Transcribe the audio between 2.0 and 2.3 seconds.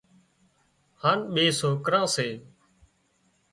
سي